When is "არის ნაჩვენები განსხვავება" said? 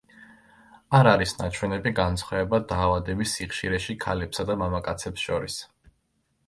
1.11-2.61